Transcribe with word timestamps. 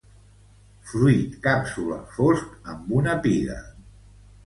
Fruit 0.93 1.35
càpsula 1.45 2.01
fosc 2.17 2.75
amb 2.77 2.93
una 3.01 3.19
piga. 3.29 3.63